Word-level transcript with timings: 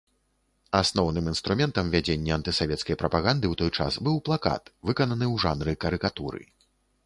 Асноўным 0.79 1.27
інструментам 1.31 1.85
вядзення 1.97 2.31
антысавецкай 2.39 2.99
прапаганды 3.03 3.45
ў 3.51 3.55
той 3.61 3.69
час 3.83 3.93
быў 4.07 4.15
плакат, 4.31 4.63
выкананы 4.91 5.25
ў 5.33 5.45
жанры 5.49 5.81
карыкатуры. 5.87 6.43